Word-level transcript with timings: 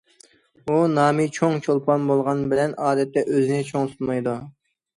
ئۇ 0.71 0.77
نامى 0.93 1.27
چوڭ 1.35 1.59
چولپان 1.67 2.09
بولغان 2.13 2.43
بىلەن 2.55 2.75
ئادەتتە 2.87 3.27
ئۆزىنى 3.29 3.63
چوڭ 3.71 3.95
تۇتمايدۇ. 3.95 4.39